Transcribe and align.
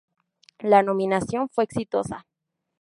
La 0.61 0.81
nominación 0.81 1.47
fue 1.49 1.63
exitosa. 1.65 2.25